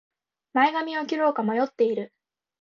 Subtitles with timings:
[0.53, 2.11] 前髪を切ろうか迷っている